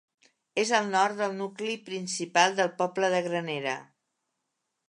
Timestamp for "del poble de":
2.61-3.23